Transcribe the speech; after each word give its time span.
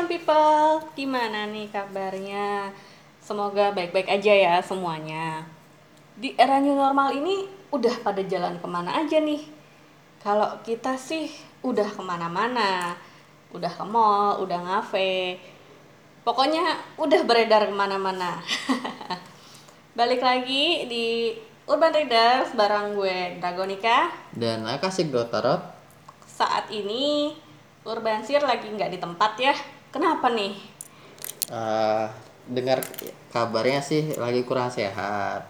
Urban 0.00 0.16
People, 0.16 0.80
gimana 0.96 1.44
nih 1.44 1.68
kabarnya? 1.68 2.72
Semoga 3.20 3.68
baik-baik 3.68 4.08
aja 4.08 4.32
ya 4.32 4.56
semuanya. 4.64 5.44
Di 6.16 6.32
era 6.40 6.56
new 6.56 6.72
normal 6.72 7.12
ini 7.20 7.44
udah 7.68 8.00
pada 8.00 8.24
jalan 8.24 8.56
ke 8.56 8.64
mana 8.64 8.96
aja 8.96 9.20
nih? 9.20 9.44
Kalau 10.24 10.56
kita 10.64 10.96
sih 10.96 11.28
udah 11.60 11.84
ke 11.84 12.00
mana-mana, 12.00 12.96
udah 13.52 13.68
ke 13.68 13.84
mall, 13.84 14.40
udah 14.40 14.56
ngafe, 14.64 15.36
pokoknya 16.24 16.80
udah 16.96 17.20
beredar 17.28 17.68
ke 17.68 17.74
mana-mana. 17.76 18.40
Balik 20.00 20.24
lagi 20.24 20.88
di 20.88 21.36
Urban 21.68 21.92
Readers 21.92 22.56
bareng 22.56 22.96
gue 22.96 23.36
Dragonika. 23.36 24.08
Dan 24.32 24.64
Akasih 24.64 25.12
Dotarot 25.12 25.60
Saat 26.24 26.72
ini 26.72 27.36
Urban 27.84 28.24
Sir 28.24 28.40
lagi 28.40 28.64
nggak 28.64 28.96
di 28.96 28.96
tempat 28.96 29.36
ya. 29.36 29.52
Kenapa 29.90 30.30
nih? 30.30 30.54
eh, 31.50 32.06
dengar 32.50 32.78
kabarnya 33.34 33.80
sih 33.82 34.02
lagi 34.18 34.42
kurang 34.48 34.70
sehat, 34.70 35.42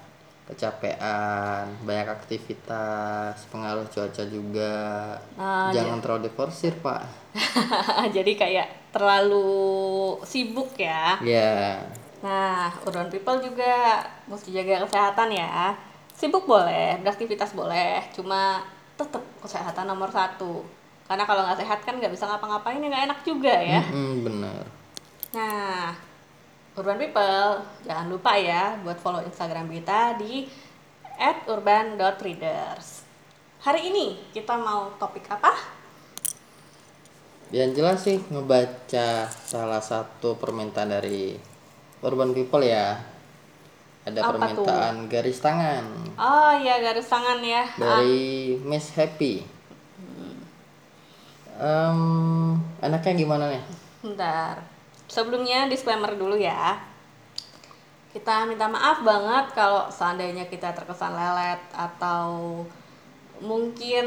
kecapean, 0.49 1.65
banyak 1.87 2.09
aktivitas, 2.17 3.37
pengaruh 3.53 3.87
cuaca 3.93 4.25
juga. 4.27 4.75
Ah, 5.39 5.71
Jangan 5.75 5.99
terlalu 6.03 6.29
diforsir 6.29 6.75
pak. 6.85 7.03
Jadi 8.17 8.33
kayak 8.35 8.69
terlalu 8.91 9.47
sibuk 10.27 10.75
ya. 10.77 11.21
Ya, 11.23 11.79
Nah, 12.21 12.69
Urban 12.85 13.09
People 13.09 13.41
juga 13.41 14.05
mesti 14.29 14.53
jaga 14.53 14.85
kesehatan 14.85 15.33
ya. 15.33 15.73
Sibuk 16.13 16.45
boleh, 16.45 17.01
beraktivitas 17.01 17.57
boleh, 17.57 18.05
cuma 18.13 18.61
tetap 19.01 19.25
kesehatan 19.41 19.89
nomor 19.89 20.13
satu. 20.13 20.61
Karena 21.11 21.27
kalau 21.27 21.43
nggak 21.43 21.59
sehat 21.59 21.83
kan 21.83 21.99
nggak 21.99 22.15
bisa 22.15 22.23
ngapa-ngapain 22.31 22.79
ya 22.79 22.87
nggak 22.87 23.07
enak 23.11 23.21
juga 23.27 23.51
ya. 23.51 23.83
Mm, 23.91 24.15
bener. 24.23 24.63
Nah, 25.35 25.91
Urban 26.79 27.03
People, 27.03 27.67
jangan 27.83 28.07
lupa 28.07 28.39
ya 28.39 28.79
buat 28.87 28.95
follow 29.03 29.19
Instagram 29.27 29.67
kita 29.75 30.23
di 30.23 30.47
@urban.readers. 31.51 33.03
Hari 33.67 33.91
ini 33.91 34.23
kita 34.31 34.55
mau 34.55 34.95
topik 35.03 35.27
apa? 35.35 35.51
Yang 37.51 37.71
jelas 37.75 37.99
sih 38.07 38.23
ngebaca 38.31 39.27
salah 39.27 39.83
satu 39.83 40.39
permintaan 40.39 40.95
dari 40.95 41.35
Urban 42.07 42.31
People 42.39 42.63
ya. 42.63 43.03
Ada 44.07 44.31
Apa 44.31 44.39
permintaan 44.39 45.11
garis 45.11 45.43
tangan 45.43 45.85
Oh 46.15 46.55
iya, 46.55 46.79
garis 46.79 47.11
tangan 47.11 47.43
ya. 47.43 47.67
dari 47.75 48.55
Miss 48.63 48.95
Happy. 48.95 49.60
Em, 51.61 52.57
enaknya 52.81 53.13
gimana 53.21 53.45
nih? 53.53 53.63
Bentar. 54.01 54.65
Sebelumnya 55.05 55.69
disclaimer 55.69 56.17
dulu 56.17 56.41
ya. 56.41 56.81
Kita 58.11 58.49
minta 58.49 58.67
maaf 58.67 59.05
banget 59.05 59.53
kalau 59.55 59.87
seandainya 59.93 60.49
kita 60.49 60.73
terkesan 60.73 61.13
lelet 61.15 61.61
atau 61.77 62.65
mungkin 63.45 64.07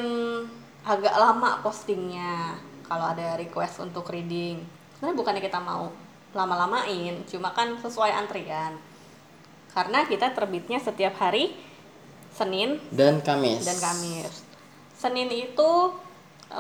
agak 0.83 1.15
lama 1.15 1.63
postingnya 1.63 2.57
kalau 2.83 3.13
ada 3.13 3.37
request 3.39 3.79
untuk 3.85 4.09
reading. 4.09 4.59
Sebenarnya 4.97 5.15
bukannya 5.15 5.43
kita 5.45 5.59
mau 5.61 5.87
lama-lamain, 6.33 7.21
cuma 7.29 7.53
kan 7.53 7.77
sesuai 7.79 8.11
antrian. 8.11 8.75
Karena 9.71 10.03
kita 10.09 10.33
terbitnya 10.33 10.81
setiap 10.81 11.15
hari 11.21 11.53
Senin 12.33 12.81
Dan 12.89 13.21
Kamis. 13.21 13.61
dan 13.61 13.77
Kamis. 13.77 14.41
Senin 14.97 15.29
itu 15.29 15.71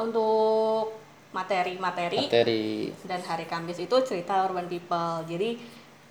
untuk 0.01 1.03
materi-materi 1.33 2.29
Materi. 2.29 2.93
dan 3.09 3.19
hari 3.25 3.49
Kamis 3.49 3.81
itu 3.81 3.95
cerita 4.05 4.45
urban 4.45 4.69
people. 4.69 5.25
Jadi 5.25 5.57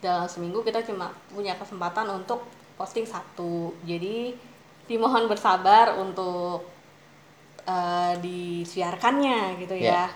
dalam 0.02 0.26
seminggu 0.26 0.66
kita 0.66 0.82
cuma 0.82 1.14
punya 1.30 1.54
kesempatan 1.54 2.10
untuk 2.10 2.42
posting 2.74 3.06
satu. 3.06 3.70
Jadi 3.86 4.34
dimohon 4.90 5.30
bersabar 5.30 5.94
untuk 5.94 6.66
eh, 7.64 8.14
disiarkannya 8.18 9.62
gitu 9.62 9.78
ya. 9.78 10.10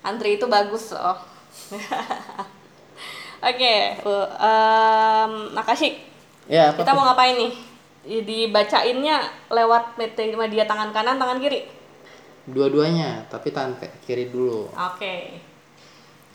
Antri 0.00 0.40
itu 0.40 0.48
bagus 0.48 0.96
loh. 0.96 1.20
Oke 3.40 3.96
uh, 4.04 4.28
em, 4.36 5.32
Nakashik 5.56 5.96
Ya, 6.50 6.74
apa 6.74 6.82
kita 6.82 6.92
mau 6.92 7.08
ngapain 7.08 7.38
nih? 7.38 7.52
Dibacainnya 8.26 9.22
lewat 9.48 9.96
media 9.96 10.66
tangan 10.66 10.90
kanan 10.90 11.16
tangan 11.16 11.38
kiri 11.38 11.79
Dua-duanya, 12.48 13.28
tapi 13.28 13.52
tangan 13.52 13.76
kiri 14.04 14.32
dulu. 14.32 14.70
oke 14.72 15.14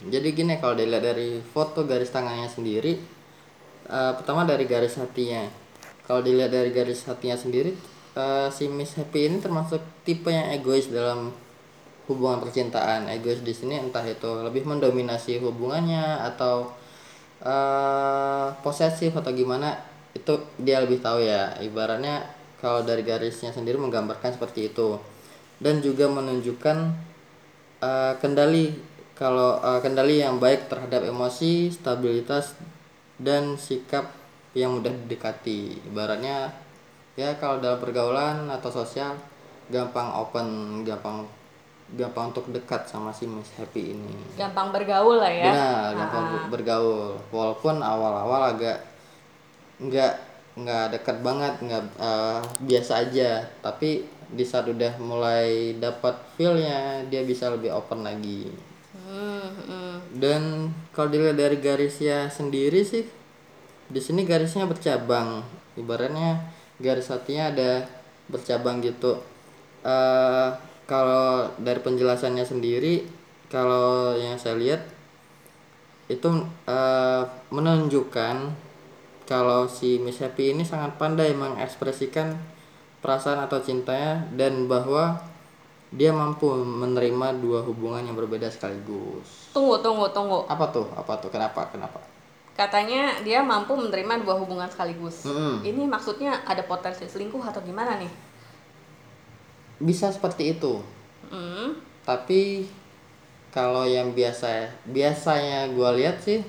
Jadi 0.06 0.28
gini 0.36 0.60
kalau 0.62 0.76
dilihat 0.78 1.02
dari 1.02 1.42
foto 1.42 1.88
garis 1.88 2.12
tangannya 2.12 2.46
sendiri, 2.52 3.00
eh, 3.90 4.14
pertama 4.14 4.46
dari 4.46 4.68
garis 4.70 5.00
hatinya. 5.00 5.48
Kalau 6.06 6.22
dilihat 6.22 6.54
dari 6.54 6.70
garis 6.70 7.08
hatinya 7.10 7.34
sendiri, 7.34 7.74
eh, 8.14 8.48
si 8.54 8.70
Miss 8.70 8.94
Happy 9.00 9.26
ini 9.26 9.42
termasuk 9.42 9.82
tipe 10.06 10.30
yang 10.30 10.52
egois 10.54 10.92
dalam 10.92 11.34
hubungan 12.06 12.44
percintaan. 12.44 13.10
Egois 13.10 13.42
di 13.42 13.54
sini 13.56 13.82
entah 13.82 14.06
itu 14.06 14.30
lebih 14.46 14.68
mendominasi 14.68 15.42
hubungannya 15.42 16.22
atau 16.22 16.70
eh, 17.46 18.48
posesif 18.62 19.12
atau 19.16 19.32
gimana 19.34 19.76
itu 20.14 20.34
dia 20.62 20.84
lebih 20.84 21.02
tahu 21.02 21.24
ya. 21.24 21.56
Ibaratnya 21.60 22.26
kalau 22.62 22.82
dari 22.82 23.02
garisnya 23.02 23.52
sendiri 23.52 23.78
menggambarkan 23.78 24.38
seperti 24.38 24.72
itu 24.74 24.98
dan 25.66 25.82
juga 25.82 26.06
menunjukkan 26.06 26.78
eh, 27.82 28.14
kendali 28.22 28.78
kalau 29.18 29.58
eh, 29.58 29.82
kendali 29.82 30.22
yang 30.22 30.38
baik 30.38 30.70
terhadap 30.70 31.02
emosi, 31.02 31.74
stabilitas 31.74 32.54
dan 33.18 33.58
sikap 33.58 34.14
yang 34.54 34.78
mudah 34.78 34.94
didekati. 34.94 35.82
Ibaratnya 35.90 36.54
ya 37.18 37.34
kalau 37.36 37.58
dalam 37.58 37.82
pergaulan 37.82 38.46
atau 38.48 38.70
sosial 38.70 39.18
gampang 39.72 40.14
open, 40.14 40.48
gampang 40.86 41.26
gampang 41.86 42.30
untuk 42.30 42.50
dekat 42.50 42.86
sama 42.86 43.10
si 43.10 43.26
Miss 43.26 43.50
Happy 43.56 43.94
ini. 43.94 44.14
gampang 44.34 44.74
bergaul 44.74 45.22
lah 45.22 45.30
ya 45.30 45.50
Benar, 45.50 45.90
gampang 45.96 46.26
Ah, 46.26 46.46
bergaul. 46.50 47.14
Walaupun 47.30 47.78
awal-awal 47.78 48.54
agak 48.54 48.78
nggak 49.78 50.14
nggak 50.56 50.86
dekat 50.98 51.18
banget, 51.22 51.54
nggak 51.62 51.84
eh, 52.00 52.40
biasa 52.64 53.06
aja. 53.06 53.44
Tapi 53.62 54.02
di 54.32 54.46
saat 54.48 54.66
udah 54.70 54.98
mulai 54.98 55.78
dapat 55.78 56.18
feel-nya, 56.36 57.06
dia 57.10 57.22
bisa 57.22 57.52
lebih 57.54 57.74
open 57.74 58.02
lagi. 58.06 58.50
hmm, 58.96 59.50
hmm. 59.70 59.96
Dan 60.18 60.72
kalau 60.96 61.14
dilihat 61.14 61.38
dari 61.38 61.58
garisnya 61.62 62.32
sendiri 62.32 62.82
sih, 62.82 63.06
di 63.90 64.02
sini 64.02 64.26
garisnya 64.26 64.66
bercabang. 64.66 65.46
Ibaratnya 65.76 66.42
garis 66.82 67.12
hatinya 67.12 67.52
ada 67.52 67.86
bercabang 68.32 68.82
gitu. 68.82 69.22
eh 69.86 70.50
kalau 70.86 71.50
dari 71.58 71.82
penjelasannya 71.82 72.46
sendiri, 72.46 73.06
kalau 73.50 74.14
yang 74.18 74.38
saya 74.38 74.58
lihat 74.58 74.82
itu 76.06 76.30
eh, 76.70 77.24
menunjukkan 77.50 78.36
kalau 79.26 79.66
si 79.66 79.98
Miss 79.98 80.22
Happy 80.22 80.54
ini 80.54 80.62
sangat 80.62 81.02
pandai 81.02 81.34
mengekspresikan 81.34 82.38
perasaan 83.06 83.46
atau 83.46 83.62
cintanya 83.62 84.26
dan 84.34 84.66
bahwa 84.66 85.22
dia 85.94 86.10
mampu 86.10 86.50
menerima 86.58 87.38
dua 87.38 87.62
hubungan 87.62 88.02
yang 88.02 88.18
berbeda 88.18 88.50
sekaligus. 88.50 89.54
Tunggu, 89.54 89.78
tunggu, 89.86 90.10
tunggu. 90.10 90.42
Apa 90.50 90.74
tuh? 90.74 90.90
Apa 90.98 91.14
tuh? 91.22 91.30
Kenapa? 91.30 91.70
Kenapa? 91.70 92.02
Katanya 92.58 93.22
dia 93.22 93.46
mampu 93.46 93.78
menerima 93.78 94.26
dua 94.26 94.42
hubungan 94.42 94.66
sekaligus. 94.66 95.22
Mm-mm. 95.30 95.62
Ini 95.62 95.86
maksudnya 95.86 96.42
ada 96.50 96.66
potensi 96.66 97.06
selingkuh 97.06 97.46
atau 97.46 97.62
gimana 97.62 98.02
nih? 98.02 98.10
Bisa 99.78 100.10
seperti 100.10 100.58
itu. 100.58 100.82
Hmm, 101.30 101.78
Tapi 102.02 102.66
kalau 103.54 103.86
yang 103.86 104.18
biasa 104.18 104.68
biasanya 104.90 105.70
gua 105.72 105.94
lihat 105.94 106.18
sih 106.20 106.42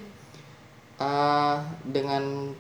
eh, 0.99 1.57
dengan 1.85 2.51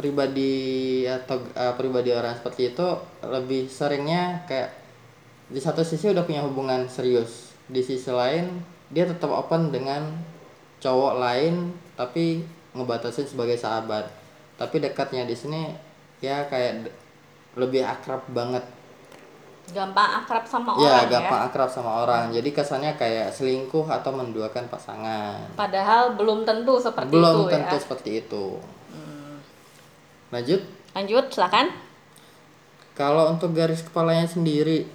pribadi 0.00 1.04
atau 1.04 1.44
eh, 1.52 1.74
pribadi 1.76 2.16
orang 2.16 2.40
seperti 2.40 2.72
itu 2.72 2.88
lebih 3.20 3.68
seringnya 3.68 4.48
kayak 4.48 4.72
di 5.52 5.60
satu 5.60 5.84
sisi 5.84 6.08
udah 6.08 6.24
punya 6.24 6.40
hubungan 6.40 6.88
serius 6.88 7.52
di 7.68 7.84
sisi 7.84 8.08
lain 8.08 8.64
dia 8.88 9.04
tetap 9.04 9.28
open 9.28 9.68
dengan 9.68 10.08
cowok 10.80 11.14
lain 11.20 11.76
tapi 11.94 12.42
ngebatasin 12.72 13.28
sebagai 13.28 13.60
sahabat. 13.60 14.08
Tapi 14.56 14.80
dekatnya 14.80 15.28
di 15.28 15.36
sini 15.36 15.70
ya 16.24 16.48
kayak 16.48 16.88
lebih 17.54 17.84
akrab 17.84 18.24
banget. 18.32 18.64
Gampang 19.70 20.24
akrab 20.24 20.42
sama 20.50 20.74
ya 20.82 21.06
orang 21.06 21.06
gampang 21.06 21.40
ya. 21.40 21.46
akrab 21.46 21.70
sama 21.70 21.90
orang. 22.02 22.24
Jadi 22.34 22.50
kesannya 22.50 22.92
kayak 22.98 23.30
selingkuh 23.30 23.86
atau 23.86 24.10
menduakan 24.10 24.66
pasangan. 24.66 25.54
Padahal 25.54 26.18
belum 26.18 26.42
tentu 26.42 26.80
seperti 26.82 27.14
belum 27.14 27.46
itu 27.46 27.54
tentu 27.54 27.76
ya. 27.78 27.80
seperti 27.80 28.10
itu 28.26 28.46
lanjut 30.30 30.62
Lanjut, 30.90 31.30
silakan. 31.30 31.70
kalau 32.98 33.30
untuk 33.30 33.54
garis 33.54 33.86
kepalanya 33.86 34.26
sendiri 34.26 34.86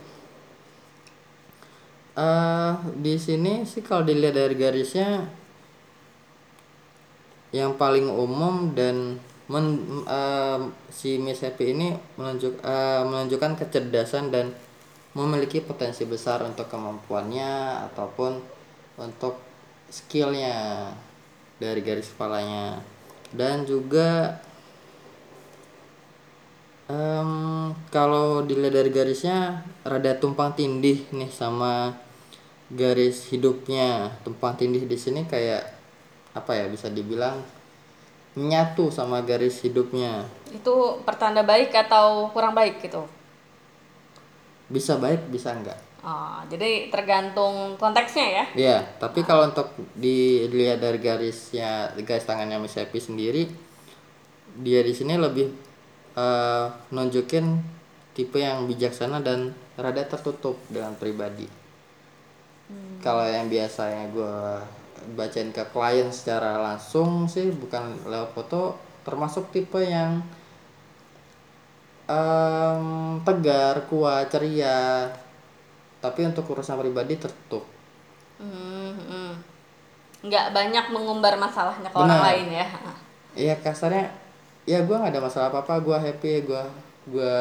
eh 2.15 2.73
di 2.95 3.15
sini 3.19 3.67
sih 3.67 3.83
kalau 3.83 4.07
dilihat 4.07 4.35
dari 4.39 4.55
garisnya 4.55 5.27
yang 7.51 7.75
paling 7.75 8.07
umum 8.07 8.71
dan 8.71 9.19
men, 9.51 9.65
eh, 10.07 10.59
si 10.91 11.19
Miss 11.19 11.43
Happy 11.43 11.75
ini 11.75 11.91
menunjuk 12.15 12.59
eh, 12.63 13.03
menunjukkan 13.03 13.59
kecerdasan 13.59 14.31
dan 14.31 14.51
memiliki 15.15 15.63
potensi 15.63 16.03
besar 16.03 16.43
untuk 16.43 16.67
kemampuannya 16.67 17.83
ataupun 17.91 18.39
untuk 18.99 19.39
skillnya 19.87 20.91
dari 21.55 21.79
garis 21.79 22.11
kepalanya 22.11 22.83
dan 23.31 23.63
juga 23.63 24.39
em, 26.85 27.31
kalau 27.89 28.45
dilihat 28.45 28.73
dari 28.77 28.89
garisnya 28.93 29.65
rada 29.81 30.13
tumpang 30.17 30.53
tindih 30.53 31.01
nih 31.09 31.29
sama 31.29 31.97
garis 32.69 33.29
hidupnya 33.29 34.09
tumpang 34.25 34.57
tindih 34.57 34.85
di 34.85 34.97
sini 34.97 35.25
kayak 35.25 35.65
apa 36.33 36.51
ya 36.53 36.65
bisa 36.69 36.89
dibilang 36.89 37.41
menyatu 38.35 38.91
sama 38.91 39.23
garis 39.23 39.63
hidupnya 39.63 40.27
Itu 40.51 40.99
pertanda 41.07 41.41
baik 41.41 41.71
atau 41.71 42.27
kurang 42.35 42.51
baik 42.53 42.83
gitu? 42.83 43.05
bisa 44.65 44.97
baik 44.97 45.29
bisa 45.29 45.53
enggak 45.53 45.77
Oh, 46.05 46.37
jadi 46.53 46.93
tergantung 46.93 47.73
konteksnya 47.81 48.25
ya. 48.29 48.45
ya 48.53 48.77
tapi 49.01 49.25
kalau 49.25 49.49
untuk 49.49 49.73
dilihat 49.97 50.77
dari 50.77 51.01
garisnya 51.01 51.97
garis 51.97 52.29
tangannya 52.29 52.61
Miss 52.61 52.77
Happy 52.77 53.01
sendiri 53.01 53.49
dia 54.61 54.85
di 54.85 54.93
sini 54.93 55.17
lebih 55.17 55.49
eh, 56.15 56.65
nunjukin 56.91 57.59
tipe 58.15 58.39
yang 58.39 58.63
bijaksana 58.65 59.19
dan 59.19 59.51
rada 59.75 60.03
tertutup 60.07 60.55
dengan 60.71 60.95
pribadi. 60.95 61.65
Kalau 63.03 63.21
yang 63.27 63.45
biasanya 63.45 64.09
gue 64.09 64.37
bacain 65.13 65.53
ke 65.53 65.61
klien 65.69 66.09
secara 66.09 66.57
langsung 66.57 67.29
sih 67.29 67.53
bukan 67.53 68.01
lewat 68.09 68.33
foto 68.33 68.73
termasuk 69.05 69.53
tipe 69.53 69.77
yang 69.77 70.25
em, 72.09 72.85
tegar 73.21 73.85
kuat 73.85 74.33
ceria. 74.33 75.13
Tapi 76.01 76.25
untuk 76.25 76.49
urusan 76.49 76.81
pribadi 76.81 77.21
tertutup. 77.21 77.65
Hmm, 78.41 78.97
hmm. 78.97 79.31
Nggak 80.25 80.47
banyak 80.57 80.85
mengumbar 80.89 81.37
masalahnya 81.37 81.89
ke 81.93 81.97
orang 81.97 82.21
lain 82.25 82.47
ya. 82.49 82.67
Iya 83.35 83.55
kasarnya 83.61 84.09
ya 84.65 84.81
gue 84.81 84.95
nggak 84.97 85.13
ada 85.13 85.21
masalah 85.21 85.47
apa 85.53 85.61
apa 85.61 85.77
gue 85.77 85.97
happy 85.97 86.33
gue 86.41 86.63
gue 87.13 87.37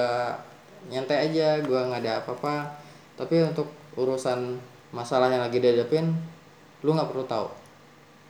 nyantai 0.93 1.33
aja 1.33 1.61
gue 1.65 1.81
nggak 1.81 2.03
ada 2.05 2.21
apa-apa. 2.21 2.77
Tapi 3.17 3.47
untuk 3.47 3.71
urusan 3.97 4.61
masalah 4.93 5.31
yang 5.33 5.43
lagi 5.43 5.59
dihadapin 5.59 6.13
lu 6.85 6.93
nggak 6.93 7.11
perlu 7.11 7.25
tahu. 7.25 7.49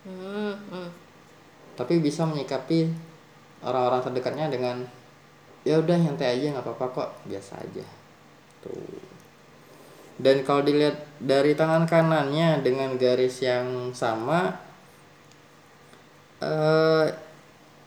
Hmm, 0.04 0.52
hmm. 0.68 0.88
tapi 1.80 1.96
bisa 1.96 2.28
menyikapi 2.28 2.92
orang-orang 3.64 4.04
terdekatnya 4.04 4.52
dengan 4.52 4.84
ya 5.64 5.80
udah 5.80 5.96
nyantai 5.96 6.36
aja 6.36 6.52
nggak 6.52 6.64
apa-apa 6.64 6.86
kok 6.92 7.10
biasa 7.26 7.56
aja. 7.58 7.86
Tuh. 8.60 9.00
Dan 10.20 10.46
kalau 10.46 10.62
dilihat 10.62 10.94
dari 11.18 11.58
tangan 11.58 11.88
kanannya 11.90 12.62
dengan 12.62 12.94
garis 12.94 13.42
yang 13.42 13.90
sama 13.90 14.54
eh 16.38 17.06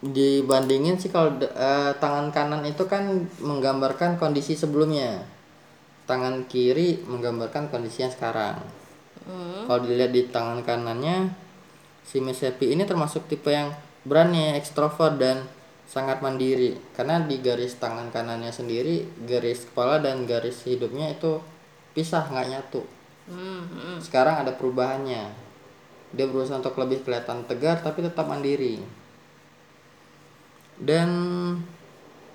dibandingin 0.02 1.02
sih 1.02 1.10
kalau 1.10 1.34
eh, 1.42 1.92
tangan 1.98 2.30
kanan 2.30 2.62
itu 2.70 2.86
kan 2.86 3.26
menggambarkan 3.42 4.22
kondisi 4.22 4.54
sebelumnya. 4.54 5.26
Tangan 6.06 6.46
kiri 6.48 7.04
menggambarkan 7.04 7.74
kondisi 7.74 8.06
yang 8.06 8.14
sekarang. 8.14 8.58
Hmm. 9.28 9.68
kalau 9.68 9.84
dilihat 9.84 10.16
di 10.16 10.32
tangan 10.32 10.64
kanannya 10.64 11.36
si 12.08 12.24
Miss 12.24 12.40
Happy 12.40 12.72
ini 12.72 12.88
termasuk 12.88 13.28
tipe 13.28 13.52
yang 13.52 13.76
berani 14.08 14.56
ekstrovert 14.56 15.20
dan 15.20 15.44
sangat 15.84 16.24
mandiri. 16.24 16.80
Karena 16.96 17.20
di 17.20 17.44
garis 17.44 17.76
tangan 17.76 18.08
kanannya 18.08 18.56
sendiri 18.56 19.04
garis 19.28 19.68
kepala 19.68 20.00
dan 20.00 20.24
garis 20.24 20.64
hidupnya 20.64 21.12
itu 21.12 21.44
pisah 21.92 22.24
nggak 22.32 22.48
nyatu. 22.48 22.82
Hmm, 23.28 23.68
hmm. 23.68 23.98
sekarang 24.00 24.48
ada 24.48 24.56
perubahannya. 24.56 25.28
Dia 26.16 26.26
berusaha 26.32 26.64
untuk 26.64 26.80
lebih 26.80 27.04
kelihatan 27.04 27.44
tegar 27.52 27.84
tapi 27.84 28.00
tetap 28.00 28.32
mandiri 28.32 28.80
dan 30.78 31.10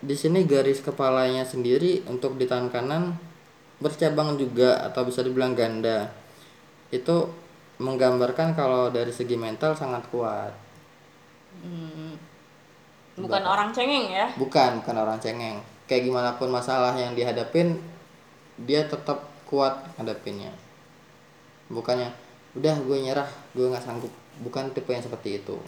di 0.02 0.18
sini 0.18 0.42
garis 0.42 0.82
kepalanya 0.82 1.46
sendiri 1.46 2.02
untuk 2.10 2.34
di 2.34 2.50
tangan 2.50 2.70
kanan 2.74 3.02
bercabang 3.78 4.34
juga 4.34 4.82
atau 4.82 5.06
bisa 5.06 5.22
dibilang 5.22 5.54
ganda. 5.54 6.10
Itu 6.90 7.30
menggambarkan 7.78 8.58
kalau 8.58 8.90
dari 8.90 9.14
segi 9.14 9.38
mental 9.38 9.78
sangat 9.78 10.02
kuat. 10.10 10.54
Hmm. 11.62 12.18
Bukan 13.12 13.44
orang 13.44 13.70
cengeng 13.70 14.08
ya. 14.08 14.26
bukan 14.34 14.82
bukan 14.82 14.96
orang 14.98 15.18
cengeng. 15.22 15.62
Kayak 15.86 16.08
gimana 16.10 16.30
pun 16.34 16.48
masalah 16.50 16.96
yang 16.98 17.14
dihadapin 17.14 17.78
dia 18.58 18.82
tetap 18.88 19.22
kuat 19.46 19.86
hadapinnya. 19.98 20.50
Bukannya 21.70 22.10
udah 22.58 22.74
gue 22.82 22.98
nyerah 23.06 23.30
gue 23.54 23.70
nggak 23.70 23.84
sanggup. 23.86 24.10
Bukan 24.42 24.74
tipe 24.74 24.90
yang 24.90 25.04
seperti 25.04 25.38
itu 25.38 25.60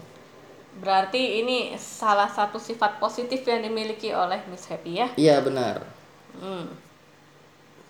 Berarti 0.83 1.41
ini 1.41 1.59
salah 1.79 2.27
satu 2.29 2.59
sifat 2.69 2.93
positif 3.03 3.41
yang 3.51 3.61
dimiliki 3.67 4.09
oleh 4.23 4.41
Miss 4.51 4.67
Happy 4.71 4.93
ya. 5.03 5.09
iya 5.17 5.41
benar 5.43 5.77
Hmm. 6.35 6.67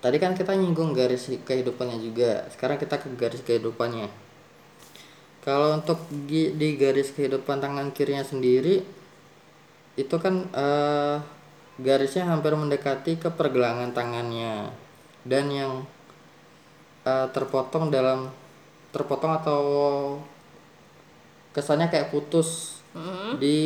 tadi 0.05 0.17
kan 0.23 0.33
kita 0.39 0.53
nyinggung 0.61 0.91
garis 0.99 1.25
kehidupannya 1.49 1.99
juga 2.07 2.31
sekarang 2.53 2.77
kita 2.83 2.95
ke 3.03 3.09
garis 3.17 3.43
kehidupannya 3.43 4.09
kalau 5.45 5.77
untuk 5.79 5.99
di 6.11 6.69
garis 6.81 7.13
kehidupan 7.13 7.61
tangan 7.61 7.93
kirinya 7.93 8.25
sendiri 8.25 8.81
itu 9.95 10.17
kan 10.19 10.35
eh, 10.51 11.17
garisnya 11.79 12.25
hampir 12.31 12.53
mendekati 12.55 13.19
ke 13.23 13.29
pergelangan 13.31 13.91
tangannya 13.95 14.71
dan 15.27 15.45
yang 15.51 15.73
eh, 17.05 17.27
terpotong 17.35 17.89
dalam 17.93 18.31
terpotong 18.95 19.33
atau 19.41 19.61
kesannya 21.55 21.87
kayak 21.87 22.11
putus 22.11 22.75
Hmm. 22.91 23.39
di 23.39 23.59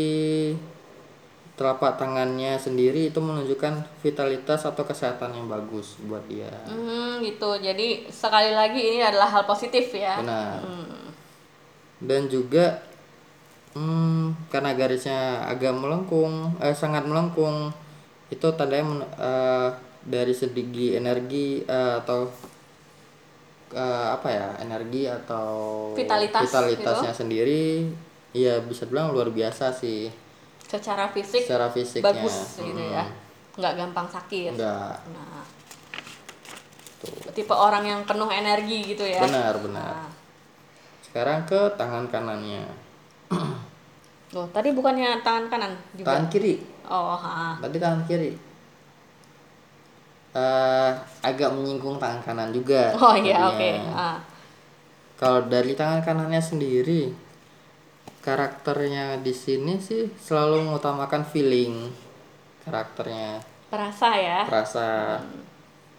telapak 1.52 1.99
tangannya 1.99 2.55
sendiri 2.55 3.11
itu 3.11 3.19
menunjukkan 3.19 3.75
vitalitas 3.99 4.62
atau 4.62 4.81
kesehatan 4.81 5.35
yang 5.35 5.44
bagus 5.44 5.99
buat 6.00 6.23
dia 6.25 6.49
Hmm, 6.64 7.19
gitu. 7.20 7.58
Jadi 7.58 8.06
sekali 8.06 8.55
lagi 8.55 8.79
ini 8.79 9.02
adalah 9.02 9.26
hal 9.29 9.44
positif 9.44 9.90
ya. 9.90 10.17
benar 10.17 10.62
Hmm. 10.62 11.11
dan 11.99 12.25
juga 12.25 12.79
hmm, 13.74 14.48
karena 14.48 14.70
garisnya 14.72 15.44
agak 15.44 15.74
melengkung 15.74 16.55
eh, 16.58 16.72
sangat 16.72 17.05
melengkung 17.05 17.74
itu 18.29 18.46
tandanya 18.55 18.86
men- 18.86 19.12
eh, 19.12 19.69
dari 20.01 20.32
segi 20.32 20.94
energi 20.94 21.60
eh, 21.60 21.93
atau 21.98 22.31
eh, 23.70 23.81
apa 24.08 24.29
ya 24.29 24.46
energi 24.58 25.05
atau 25.05 25.48
Vitalitas 25.93 26.44
vitalitasnya 26.44 27.13
sendiri 27.13 27.89
iya 28.31 28.60
bisa 28.60 28.84
bilang 28.84 29.10
luar 29.10 29.29
biasa 29.29 29.70
sih 29.70 30.08
Secara 30.63 31.08
fisik 31.08 31.43
secara 31.43 31.69
fisiknya 31.69 32.05
bagus 32.06 32.58
gitu 32.58 32.77
Mm-mm. 32.77 32.93
ya. 32.93 33.05
Nggak 33.56 33.72
gampang 33.75 34.06
sakit. 34.06 34.53
enggak 34.53 34.96
Nah. 35.08 35.44
Tipe 37.31 37.51
orang 37.51 37.82
yang 37.82 38.01
penuh 38.03 38.27
energi 38.27 38.82
gitu 38.89 39.03
ya. 39.03 39.22
benar 39.22 39.55
benar 39.58 39.94
Nah. 39.96 40.10
sekarang 41.01 41.41
ke 41.43 41.56
tangan 41.75 42.05
kanannya 42.08 42.67
Loh, 44.29 44.44
tadi 44.53 44.69
bukannya 44.70 45.25
tangan 45.25 45.48
kanan 45.48 45.72
juga? 45.93 46.13
tangan 46.13 46.29
kiri 46.29 46.60
Oh, 46.84 47.17
ha. 47.17 47.56
tadi 47.58 47.77
tangan 47.77 48.05
kiri 48.05 48.37
eh 50.32 50.91
agak 51.20 51.51
menyinggung 51.53 51.97
tangan 51.97 52.20
kanan 52.23 52.51
juga 52.53 52.93
Oh 52.94 53.17
iya, 53.17 53.49
oke. 53.49 53.56
tadinya. 53.58 53.93
Ah. 53.94 54.19
kalau 55.19 55.41
dari 55.47 55.73
tangan 55.73 56.01
kanannya 56.01 56.39
sendiri 56.41 57.11
karakternya 58.20 59.19
di 59.19 59.32
sini 59.32 59.81
sih 59.81 60.06
selalu 60.15 60.69
mengutamakan 60.69 61.25
feeling 61.25 61.89
karakternya 62.63 63.41
Perasa 63.69 64.08
ya. 64.17 64.41
rasa 64.44 65.19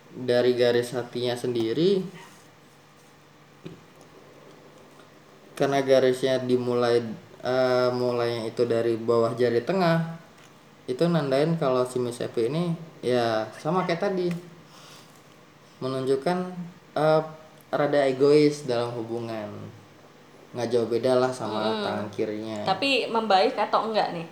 dari 0.10 0.54
garis 0.54 0.94
hatinya 0.94 1.34
sendiri 1.34 2.02
karena 5.54 5.84
garisnya 5.84 6.40
dimulai 6.40 7.04
eh, 7.44 7.90
mulainya 7.92 8.48
itu 8.48 8.64
dari 8.64 8.96
bawah 8.96 9.36
jari 9.36 9.60
tengah 9.62 10.16
itu 10.89 11.05
nandain 11.05 11.53
kalau 11.55 11.86
si 11.86 12.01
Miss 12.01 12.17
Happy 12.17 12.50
ini 12.50 12.74
ya 13.00 13.46
sama 13.55 13.86
kayak 13.86 14.01
tadi 14.01 14.34
menunjukkan 15.79 16.38
eh, 16.96 17.22
rada 17.69 18.01
egois 18.03 18.65
dalam 18.65 18.89
hubungan 18.93 19.48
nggak 20.50 20.67
jauh 20.67 20.89
beda 20.89 21.13
lah 21.15 21.29
sama 21.29 21.62
tangan 21.79 22.10
kirinya 22.10 22.65
Tapi 22.65 23.05
membaik 23.05 23.53
atau 23.53 23.86
enggak 23.86 24.17
nih? 24.17 24.25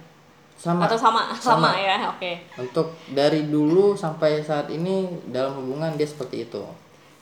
sama 0.58 0.90
Atau 0.90 0.98
sama 0.98 1.30
sama, 1.38 1.78
ya? 1.78 2.10
Oke. 2.10 2.42
untuk 2.58 2.90
dari 3.08 3.46
dulu 3.46 3.94
sampai 3.94 4.42
saat 4.42 4.74
ini 4.74 5.06
dalam 5.30 5.62
hubungan 5.62 5.94
dia 5.94 6.10
seperti 6.10 6.44
itu 6.44 6.66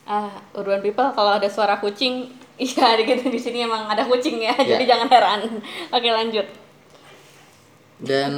Ah, 0.05 0.29
urban 0.53 0.79
people 0.79 1.09
kalau 1.11 1.33
ada 1.33 1.49
suara 1.49 1.75
kucing, 1.75 2.29
iya 2.61 2.93
gitu 2.95 3.25
di 3.25 3.41
sini 3.41 3.65
emang 3.65 3.89
ada 3.89 4.05
kucing 4.05 4.37
ya. 4.37 4.53
Jadi 4.53 4.85
Ya. 4.85 4.93
jangan 4.93 5.09
heran. 5.09 5.41
Oke, 5.89 6.05
lanjut. 6.07 6.45
Dan 7.99 8.31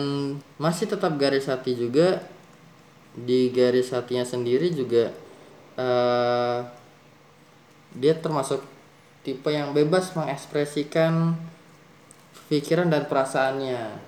masih 0.57 0.85
tetap 0.85 1.17
garis 1.17 1.49
hati 1.49 1.73
juga 1.73 2.21
di 3.17 3.49
garis 3.49 3.89
hatinya 3.89 4.21
sendiri 4.21 4.69
juga 4.69 5.09
eh 5.77 6.59
dia 7.97 8.13
termasuk 8.13 8.61
tipe 9.25 9.49
yang 9.49 9.73
bebas 9.73 10.13
mengekspresikan 10.13 11.33
pikiran 12.47 12.87
dan 12.87 13.09
perasaannya 13.09 14.05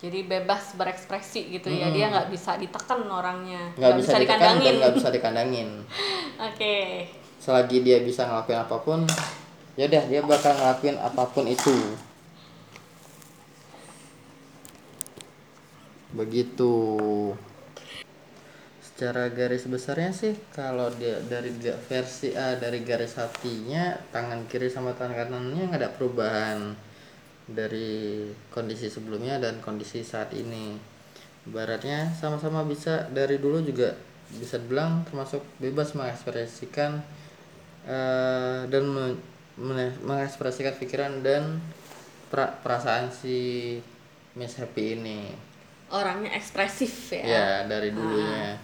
Jadi 0.00 0.24
bebas 0.24 0.80
berekspresi 0.80 1.52
gitu 1.52 1.68
ya. 1.68 1.92
Dia 1.92 2.08
nggak 2.08 2.32
bisa 2.32 2.56
ditekan 2.56 3.04
orangnya. 3.04 3.68
nggak 3.76 4.00
bisa 4.00 4.16
ditekan 4.16 4.56
dan 4.56 4.74
nggak 4.80 4.94
bisa 4.96 5.08
dikandangin 5.12 5.68
Oke. 6.48 7.04
selagi 7.36 7.84
dia 7.84 8.00
bisa 8.00 8.24
ngelakuin 8.24 8.60
apa 8.60 8.76
pun 8.80 9.00
ya 9.76 9.84
udah 9.88 10.04
dia 10.08 10.20
bakal 10.24 10.52
ngelakuin 10.56 10.96
apa 10.96 11.24
pun 11.28 11.44
itu 11.44 11.72
begitu. 16.14 16.74
Secara 18.80 19.32
garis 19.32 19.64
besarnya 19.64 20.12
sih 20.12 20.36
kalau 20.52 20.92
dia 21.00 21.16
dari 21.24 21.48
versi 21.88 22.36
A 22.36 22.60
dari 22.60 22.84
garis 22.84 23.16
hatinya 23.16 23.96
tangan 24.12 24.44
kiri 24.44 24.68
sama 24.68 24.92
tangan 24.92 25.24
kanannya 25.24 25.72
nggak 25.72 25.80
ada 25.80 25.90
perubahan 25.96 26.76
dari 27.48 28.28
kondisi 28.52 28.92
sebelumnya 28.92 29.40
dan 29.40 29.64
kondisi 29.64 30.04
saat 30.04 30.36
ini. 30.36 30.76
Baratnya 31.48 32.12
sama-sama 32.12 32.60
bisa 32.68 33.08
dari 33.08 33.40
dulu 33.40 33.64
juga 33.64 33.96
bisa 34.36 34.60
dibilang 34.60 35.02
termasuk 35.08 35.40
bebas 35.56 35.96
mengekspresikan 35.96 37.00
eh, 37.88 38.60
dan 38.68 38.84
men- 38.84 39.20
men- 39.56 39.98
mengekspresikan 40.04 40.76
pikiran 40.76 41.24
dan 41.24 41.58
pra- 42.28 42.54
perasaan 42.60 43.08
si 43.10 43.80
Miss 44.36 44.60
Happy 44.60 44.94
ini 45.00 45.49
Orangnya 45.90 46.30
ekspresif 46.38 47.10
ya. 47.10 47.24
ya 47.26 47.48
dari 47.66 47.90
dulunya. 47.90 48.54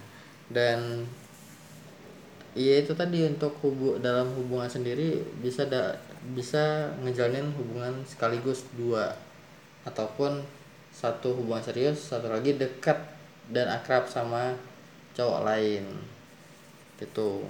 Dan 0.47 1.03
iya 2.55 2.79
itu 2.81 2.95
tadi 2.95 3.27
untuk 3.27 3.53
hubu 3.59 3.99
dalam 3.99 4.31
hubungan 4.33 4.71
sendiri 4.71 5.19
bisa 5.43 5.67
da, 5.67 5.99
bisa 6.31 6.95
ngejalanin 7.03 7.51
hubungan 7.59 7.99
sekaligus 8.07 8.63
dua. 8.79 9.11
Ataupun 9.83 10.39
satu 10.95 11.35
hubungan 11.35 11.61
serius 11.61 12.09
satu 12.09 12.31
lagi 12.31 12.55
dekat 12.55 12.97
dan 13.51 13.67
akrab 13.69 14.07
sama 14.07 14.55
cowok 15.13 15.43
lain. 15.43 15.83
Gitu. 16.95 17.43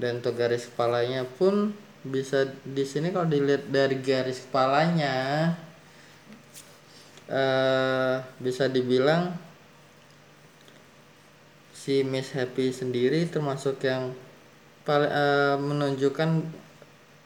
Dan 0.00 0.24
untuk 0.24 0.34
garis 0.34 0.66
kepalanya 0.72 1.22
pun 1.38 1.76
bisa 2.04 2.44
di 2.68 2.84
sini 2.84 3.12
kalau 3.12 3.24
dilihat 3.24 3.72
dari 3.72 3.96
garis 4.04 4.44
kepalanya 4.44 5.48
eh 7.24 8.16
bisa 8.40 8.68
dibilang 8.68 9.32
si 11.72 12.04
Miss 12.04 12.32
Happy 12.36 12.72
sendiri 12.72 13.24
termasuk 13.28 13.80
yang 13.84 14.12
paling 14.84 15.08
eh, 15.08 15.56
menunjukkan 15.56 16.30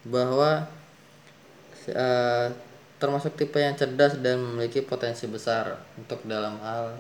bahwa 0.07 0.67
eh, 1.91 2.47
termasuk 2.99 3.39
tipe 3.39 3.59
yang 3.59 3.79
cerdas 3.79 4.19
dan 4.19 4.43
memiliki 4.43 4.83
potensi 4.83 5.27
besar 5.31 5.79
untuk 5.99 6.23
dalam 6.27 6.59
hal 6.63 6.99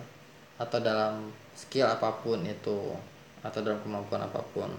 atau 0.58 0.78
dalam 0.82 1.30
skill 1.54 1.86
apa 1.90 2.22
pun 2.22 2.42
itu 2.46 2.94
atau 3.42 3.58
dalam 3.62 3.78
kemampuan 3.82 4.26
apa 4.26 4.42
pun. 4.54 4.70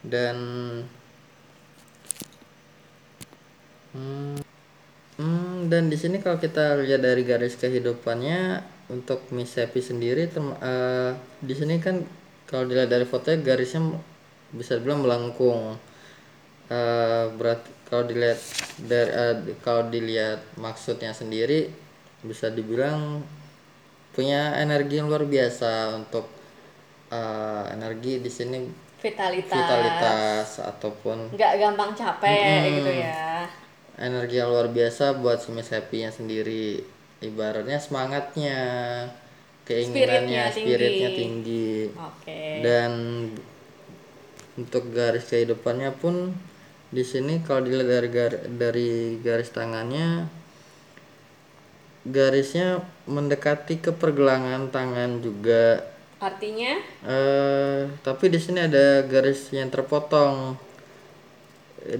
Dan 0.00 0.36
Hmm, 3.90 4.29
dan 5.70 5.86
di 5.86 5.94
sini 5.94 6.18
kalau 6.18 6.42
kita 6.42 6.82
lihat 6.82 7.06
dari 7.06 7.22
garis 7.22 7.54
kehidupannya 7.54 8.58
untuk 8.90 9.22
Miss 9.30 9.54
Happy 9.54 9.78
sendiri 9.78 10.26
eh, 10.26 11.10
di 11.38 11.54
sini 11.54 11.78
kan 11.78 12.02
kalau 12.50 12.66
dilihat 12.66 12.90
dari 12.90 13.06
fotonya 13.06 13.38
garisnya 13.46 13.94
bisa 14.50 14.82
dibilang 14.82 15.06
melengkung. 15.06 15.78
Eh, 16.70 17.24
berat 17.38 17.62
kalau 17.86 18.02
dilihat 18.02 18.38
dari 18.82 19.10
eh, 19.14 19.36
kalau 19.62 19.86
dilihat 19.86 20.42
maksudnya 20.58 21.14
sendiri 21.14 21.70
bisa 22.26 22.50
dibilang 22.50 23.22
punya 24.10 24.58
energi 24.58 24.98
yang 24.98 25.06
luar 25.06 25.22
biasa 25.22 25.94
untuk 25.94 26.26
eh, 27.14 27.64
energi 27.70 28.18
di 28.18 28.30
sini 28.30 28.58
Vitalitas. 28.98 29.54
vitalitas 29.54 30.48
ataupun 30.60 31.30
Nggak 31.34 31.52
gampang 31.62 31.90
capek 31.94 32.82
gitu 32.82 32.90
ya. 32.90 33.29
Energi 34.00 34.36
yang 34.36 34.48
luar 34.48 34.66
biasa 34.66 35.14
buat 35.14 35.38
si 35.38 35.52
Miss 35.52 35.68
Happy-nya 35.68 36.10
sendiri. 36.10 36.80
Ibaratnya 37.20 37.76
semangatnya 37.76 38.58
keinginannya 39.62 39.92
Spiritnya 39.92 40.44
tinggi. 40.50 40.64
spiritnya 40.66 41.08
tinggi. 41.12 41.70
Oke. 41.94 42.40
dan 42.60 42.92
untuk 44.56 44.88
garis 44.90 45.24
kehidupannya 45.24 45.92
pun 45.94 46.32
di 46.88 47.00
sini 47.00 47.40
kalau 47.40 47.62
dilihat 47.62 47.86
dari 47.86 48.08
gar- 48.10 48.44
dari 48.50 48.90
garis 49.20 49.48
tangannya 49.48 50.26
garisnya 52.02 52.80
mendekati 53.04 53.78
ke 53.78 53.92
pergelangan 53.92 54.68
tangan 54.68 55.20
juga. 55.20 55.84
Artinya? 56.18 56.76
Eh 57.04 57.80
tapi 58.00 58.28
di 58.28 58.36
sini 58.36 58.60
ada 58.60 59.04
garis 59.04 59.48
yang 59.50 59.68
terpotong 59.68 60.56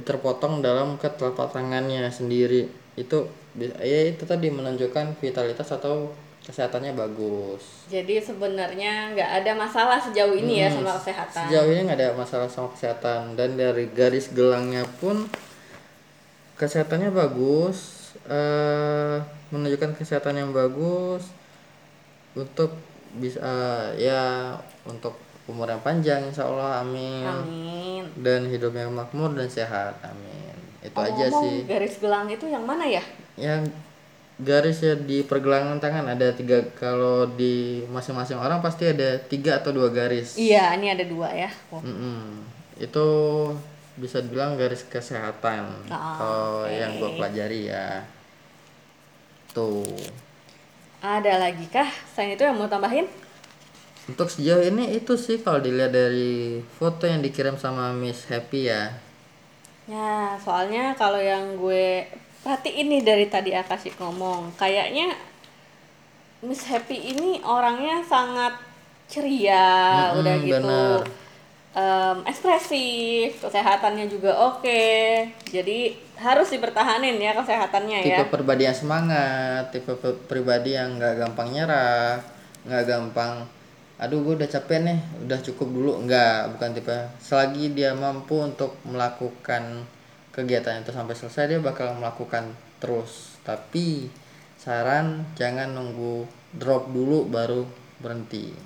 terpotong 0.04 0.60
dalam 0.60 1.00
ke 1.00 1.08
telapak 1.16 1.52
tangannya 1.52 2.08
sendiri. 2.08 2.68
Itu 2.96 3.28
ya 3.58 4.00
itu 4.06 4.22
tadi 4.28 4.52
menunjukkan 4.52 5.18
vitalitas 5.18 5.72
atau 5.72 6.12
kesehatannya 6.40 6.96
bagus. 6.96 7.84
Jadi 7.92 8.16
sebenarnya 8.16 9.12
nggak 9.12 9.30
ada 9.44 9.52
masalah 9.54 9.98
sejauh 10.00 10.32
ini 10.32 10.64
ya 10.64 10.68
Hmm, 10.72 10.82
sama 10.82 10.92
kesehatan. 10.96 11.42
sejauh 11.46 11.68
ini 11.68 11.80
nggak 11.88 11.98
ada 12.00 12.10
masalah 12.16 12.48
sama 12.48 12.68
kesehatan. 12.72 13.36
Dan 13.36 13.60
dari 13.60 13.86
garis 13.92 14.32
gelangnya 14.32 14.84
pun 14.98 15.28
kesehatannya 16.56 17.12
bagus 17.12 18.12
eh 18.28 19.16
menunjukkan 19.50 19.96
kesehatan 19.96 20.36
yang 20.36 20.50
bagus 20.52 21.24
untuk 22.36 22.76
bisa 23.16 23.42
ya 23.98 24.54
untuk 24.86 25.16
umur 25.50 25.66
yang 25.66 25.82
panjang 25.82 26.22
insya 26.24 26.46
Allah 26.46 26.80
amin 26.80 27.26
Amin. 27.26 28.02
dan 28.16 28.46
hidup 28.46 28.72
yang 28.72 28.90
makmur 28.90 29.34
dan 29.34 29.46
sehat 29.46 29.98
amin 30.00 30.54
itu 30.80 30.96
aja 30.96 31.24
Ngomong 31.28 31.42
sih 31.44 31.56
garis 31.66 31.94
gelang 31.98 32.26
itu 32.26 32.46
yang 32.46 32.62
mana 32.62 32.86
ya? 32.86 33.02
yang 33.36 33.66
garis 34.40 34.80
ya 34.80 34.96
di 34.96 35.20
pergelangan 35.20 35.76
tangan 35.76 36.08
ada 36.08 36.32
tiga 36.32 36.64
kalau 36.72 37.28
di 37.28 37.84
masing-masing 37.86 38.40
orang 38.40 38.58
pasti 38.58 38.88
ada 38.88 39.20
tiga 39.20 39.60
atau 39.60 39.68
dua 39.68 39.92
garis 39.92 40.32
Iya, 40.34 40.72
ini 40.74 40.88
ada 40.88 41.04
dua 41.04 41.28
ya. 41.28 41.52
Oh, 41.68 41.84
Mm-mm. 41.84 42.40
itu 42.80 43.06
bisa 44.00 44.24
dibilang 44.24 44.56
garis 44.56 44.80
kesehatan 44.82 45.68
Ah, 45.92 46.16
kalau 46.16 46.64
oke. 46.64 46.72
yang 46.72 46.96
gue 46.96 47.10
pelajari 47.20 47.68
ya 47.68 48.00
tuh 49.52 49.84
Ada 51.00 51.36
lagi 51.36 51.64
kah? 51.66 51.88
Selain 52.12 52.32
itu 52.32 52.40
yang 52.40 52.56
mau 52.56 52.64
tambahin? 52.64 53.04
Untuk 54.08 54.28
sejauh 54.34 54.64
ini 54.70 54.84
itu 54.98 55.12
sih 55.26 55.36
kalau 55.44 55.60
dilihat 55.66 55.92
dari 55.94 56.60
foto 56.78 57.04
yang 57.12 57.20
dikirim 57.26 57.56
sama 57.64 57.84
Miss 58.00 58.20
Happy 58.30 58.60
ya 58.72 58.82
Ya, 59.90 60.38
soalnya 60.44 60.82
kalau 61.00 61.18
yang 61.30 61.44
gue 61.62 62.06
perhatiin 62.44 62.86
nih 62.92 63.02
dari 63.08 63.26
tadi 63.34 63.50
Akasih 63.60 63.92
ngomong, 64.00 64.40
kayaknya 64.60 65.06
Miss 66.46 66.64
Happy 66.70 66.96
ini 67.12 67.30
orangnya 67.44 68.00
sangat 68.12 68.52
ceria, 69.12 69.60
Mm-mm, 69.90 70.16
udah 70.18 70.36
gitu. 70.46 70.66
bener. 70.66 71.00
em, 71.74 72.16
ekspresif, 72.30 73.28
kesehatannya 73.42 74.06
juga 74.10 74.32
oke. 74.50 74.82
Jadi 75.54 75.78
harus 76.18 76.48
dipertahanin 76.54 77.16
ya 77.22 77.32
kesehatannya 77.38 78.00
tipe 78.02 78.22
ya. 78.22 78.24
pribadi 78.32 78.62
yang 78.68 78.76
semangat 78.82 79.62
tipe 79.74 79.92
pe- 80.02 80.20
pribadi 80.30 80.70
yang 80.78 80.88
nggak 80.96 81.14
gampang 81.20 81.48
nyerah 81.54 82.20
nggak 82.66 82.82
gampang 82.90 83.32
aduh 84.00 84.24
gue 84.24 84.34
udah 84.40 84.48
capek 84.48 84.80
nih 84.80 84.98
udah 85.28 85.38
cukup 85.44 85.68
dulu 85.68 85.92
nggak 86.08 86.56
bukan 86.56 86.72
tipe 86.72 86.96
selagi 87.20 87.76
dia 87.76 87.92
mampu 87.92 88.40
untuk 88.40 88.80
melakukan 88.88 89.84
kegiatan 90.32 90.80
itu 90.80 90.90
sampai 90.90 91.12
selesai 91.12 91.44
dia 91.52 91.60
bakal 91.60 91.92
melakukan 92.00 92.56
terus 92.80 93.36
tapi 93.44 94.08
saran 94.56 95.28
jangan 95.36 95.76
nunggu 95.76 96.24
drop 96.56 96.88
dulu 96.88 97.28
baru 97.28 97.68
berhenti 98.00 98.56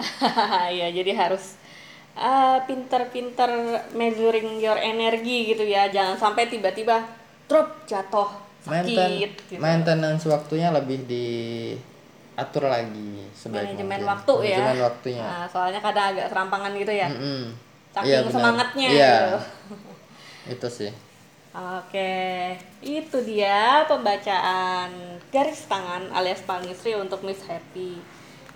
ya 0.80 0.88
jadi 0.88 1.12
harus 1.12 1.60
ah, 2.16 2.64
pinter-pinter 2.64 3.50
measuring 3.94 4.58
your 4.58 4.78
energi 4.80 5.52
gitu 5.52 5.64
ya. 5.64 5.88
Jangan 5.92 6.16
sampai 6.16 6.48
tiba-tiba 6.48 7.04
drop 7.48 7.84
jatuh 7.88 8.30
Mainten 8.68 8.92
sakit 8.92 9.32
gitu. 9.48 9.60
maintenance 9.60 10.28
waktunya 10.28 10.68
lebih 10.68 11.00
diatur 12.32 12.64
lagi 12.66 13.26
sebaik 13.30 13.74
manajemen 13.74 13.88
mungkin. 14.00 14.08
waktu 14.08 14.32
ya. 14.42 14.56
manajemen 14.56 14.80
waktunya 14.82 15.22
Nah, 15.22 15.44
soalnya 15.44 15.80
kadang 15.80 16.06
agak 16.10 16.26
serampangan 16.28 16.72
gitu 16.72 16.92
ya. 16.92 17.08
Mm-mm. 17.08 17.42
Saking 17.90 18.06
Iya, 18.06 18.18
benar. 18.22 18.32
semangatnya 18.32 18.88
Iya. 18.88 19.14
gitu. 19.18 19.38
Itu 20.56 20.68
sih. 20.68 20.90
Oke, 21.50 22.54
itu 22.80 23.18
dia 23.26 23.82
pembacaan 23.84 24.86
garis 25.28 25.66
tangan 25.66 26.06
alias 26.10 26.38
palmistry 26.40 26.94
untuk 26.94 27.26
Miss 27.26 27.42
Happy. 27.42 27.98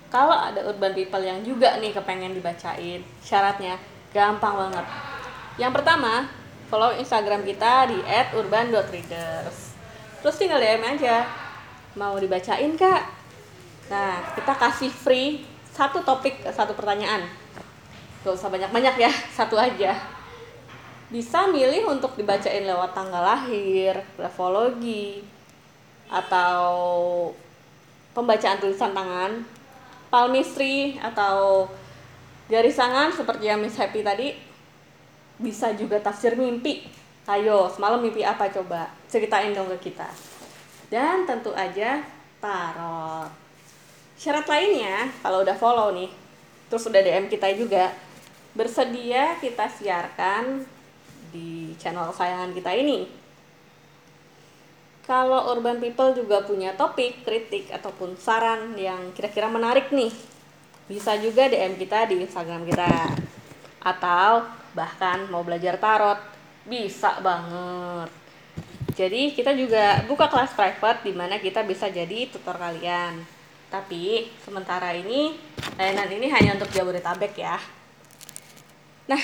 Kalau 0.07 0.31
ada 0.31 0.63
urban 0.63 0.95
people 0.95 1.19
yang 1.19 1.43
juga 1.43 1.75
nih 1.75 1.91
kepengen 1.91 2.31
dibacain, 2.31 3.03
syaratnya 3.19 3.75
gampang 4.09 4.55
banget. 4.55 4.85
Yang 5.59 5.71
pertama, 5.75 6.31
follow 6.65 6.95
Instagram 6.95 7.43
kita 7.43 7.91
di 7.91 7.99
@urban.readers. 8.31 9.75
Terus 10.23 10.35
tinggal 10.39 10.57
DM 10.57 10.79
aja. 10.81 11.27
Mau 11.93 12.15
dibacain 12.15 12.79
kak? 12.79 13.03
Nah, 13.91 14.21
kita 14.33 14.53
kasih 14.57 14.89
free 14.89 15.45
satu 15.75 16.01
topik, 16.01 16.41
satu 16.49 16.73
pertanyaan. 16.73 17.25
Gak 18.25 18.33
usah 18.33 18.49
banyak-banyak 18.49 18.95
ya, 18.97 19.11
satu 19.37 19.57
aja 19.59 20.15
bisa 21.13 21.45
milih 21.47 21.85
untuk 21.85 22.17
dibacain 22.17 22.65
lewat 22.65 22.97
tanggal 22.97 23.21
lahir, 23.21 24.01
grafologi, 24.17 25.21
atau 26.09 26.65
pembacaan 28.17 28.57
tulisan 28.57 28.91
tangan, 28.91 29.45
palmistry 30.09 30.97
atau 30.97 31.69
garis 32.49 32.77
tangan 32.77 33.13
seperti 33.13 33.47
yang 33.47 33.61
Miss 33.61 33.77
Happy 33.77 34.01
tadi. 34.01 34.33
Bisa 35.37 35.75
juga 35.77 36.01
tafsir 36.01 36.33
mimpi. 36.33 36.87
Ayo, 37.25 37.67
semalam 37.69 38.01
mimpi 38.01 38.25
apa 38.25 38.49
coba? 38.49 38.89
Ceritain 39.09 39.53
dong 39.53 39.69
ke 39.77 39.91
kita. 39.91 40.07
Dan 40.89 41.27
tentu 41.27 41.51
aja 41.53 42.01
tarot. 42.39 43.44
Syarat 44.15 44.47
lainnya, 44.47 45.11
kalau 45.19 45.43
udah 45.43 45.55
follow 45.59 45.91
nih, 45.91 46.07
terus 46.71 46.87
udah 46.87 47.03
DM 47.03 47.27
kita 47.27 47.51
juga, 47.51 47.91
bersedia 48.55 49.35
kita 49.43 49.67
siarkan 49.67 50.63
di 51.35 51.75
channel 51.75 52.07
kesayangan 52.15 52.55
kita 52.55 52.71
ini. 52.79 53.11
Kalau 55.05 55.53
urban 55.53 55.77
people 55.77 56.15
juga 56.17 56.41
punya 56.41 56.73
topik, 56.73 57.27
kritik 57.27 57.69
ataupun 57.69 58.17
saran 58.17 58.73
yang 58.79 59.13
kira-kira 59.13 59.51
menarik 59.51 59.91
nih, 59.93 60.09
bisa 60.89 61.13
juga 61.19 61.45
DM 61.51 61.77
kita 61.77 62.09
di 62.09 62.23
Instagram 62.25 62.65
kita. 62.65 62.89
Atau 63.83 64.47
bahkan 64.73 65.29
mau 65.29 65.45
belajar 65.45 65.77
tarot, 65.77 66.17
bisa 66.65 67.21
banget. 67.21 68.09
Jadi 68.95 69.35
kita 69.35 69.51
juga 69.53 70.01
buka 70.07 70.31
kelas 70.31 70.55
private 70.55 71.03
di 71.03 71.13
mana 71.13 71.37
kita 71.37 71.61
bisa 71.67 71.91
jadi 71.91 72.31
tutor 72.31 72.55
kalian. 72.55 73.34
Tapi 73.75 74.31
sementara 74.39 74.95
ini 74.95 75.35
layanan 75.75 76.07
ini 76.07 76.31
hanya 76.31 76.55
untuk 76.55 76.71
Jabodetabek 76.71 77.35
ya. 77.35 77.59
Nah, 79.11 79.19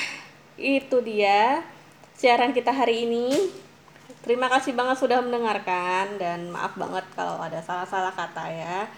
itu 0.59 0.99
dia 0.99 1.63
siaran 2.19 2.51
kita 2.51 2.75
hari 2.75 3.07
ini. 3.07 3.31
Terima 4.27 4.51
kasih 4.51 4.75
banget 4.75 4.99
sudah 4.99 5.23
mendengarkan 5.23 6.19
dan 6.19 6.51
maaf 6.51 6.75
banget 6.75 7.07
kalau 7.15 7.39
ada 7.39 7.63
salah-salah 7.63 8.11
kata 8.11 8.43
ya. 8.51 8.91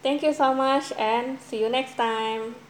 Thank 0.00 0.24
you 0.24 0.32
so 0.32 0.56
much 0.56 0.96
and 0.96 1.36
see 1.44 1.60
you 1.60 1.68
next 1.68 2.00
time. 2.00 2.63